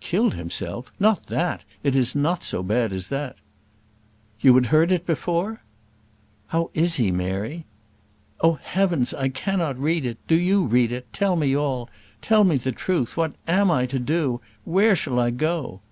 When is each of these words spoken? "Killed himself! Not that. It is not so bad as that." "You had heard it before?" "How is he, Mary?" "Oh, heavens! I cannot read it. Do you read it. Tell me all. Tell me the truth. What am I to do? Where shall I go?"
"Killed 0.00 0.32
himself! 0.32 0.90
Not 0.98 1.24
that. 1.24 1.62
It 1.82 1.94
is 1.94 2.16
not 2.16 2.42
so 2.42 2.62
bad 2.62 2.90
as 2.90 3.08
that." 3.08 3.36
"You 4.40 4.54
had 4.54 4.64
heard 4.64 4.90
it 4.90 5.04
before?" 5.04 5.60
"How 6.46 6.70
is 6.72 6.94
he, 6.94 7.10
Mary?" 7.10 7.66
"Oh, 8.40 8.54
heavens! 8.54 9.12
I 9.12 9.28
cannot 9.28 9.78
read 9.78 10.06
it. 10.06 10.16
Do 10.26 10.36
you 10.36 10.64
read 10.64 10.90
it. 10.90 11.12
Tell 11.12 11.36
me 11.36 11.54
all. 11.54 11.90
Tell 12.22 12.44
me 12.44 12.56
the 12.56 12.72
truth. 12.72 13.14
What 13.18 13.34
am 13.46 13.70
I 13.70 13.84
to 13.84 13.98
do? 13.98 14.40
Where 14.64 14.96
shall 14.96 15.20
I 15.20 15.28
go?" 15.28 15.82